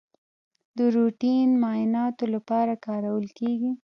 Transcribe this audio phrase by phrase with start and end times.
[0.77, 3.71] د روټین معایناتو لپاره کارول کیږي.